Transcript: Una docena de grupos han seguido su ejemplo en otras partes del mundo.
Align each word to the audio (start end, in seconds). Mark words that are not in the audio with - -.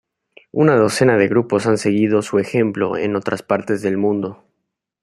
Una 0.51 0.75
docena 0.77 1.15
de 1.17 1.27
grupos 1.27 1.67
han 1.67 1.77
seguido 1.77 2.23
su 2.23 2.39
ejemplo 2.39 2.97
en 2.97 3.15
otras 3.15 3.43
partes 3.43 3.83
del 3.83 3.97
mundo. 3.99 4.43